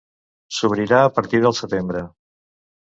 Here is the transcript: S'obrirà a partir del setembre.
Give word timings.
S'obrirà 0.59 1.03
a 1.03 1.13
partir 1.19 1.43
del 1.45 1.59
setembre. 1.61 2.05